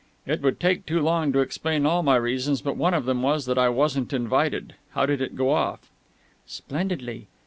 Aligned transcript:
"It 0.25 0.41
would 0.41 0.59
take 0.59 0.87
too 0.87 0.99
long 0.99 1.31
to 1.31 1.41
explain 1.41 1.85
all 1.85 2.01
my 2.01 2.15
reasons, 2.15 2.63
but 2.63 2.75
one 2.75 2.95
of 2.95 3.05
them 3.05 3.21
was 3.21 3.45
that 3.45 3.59
I 3.59 3.69
wasn't 3.69 4.13
invited. 4.13 4.73
How 4.93 5.05
did 5.05 5.21
it 5.21 5.35
go 5.35 5.51
off?" 5.51 5.91
"Splendidly. 6.47 7.27